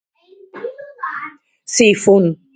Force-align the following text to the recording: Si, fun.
Si, 1.93 1.93
fun. 2.03 2.25